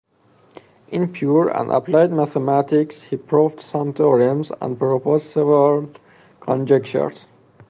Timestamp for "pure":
1.13-1.47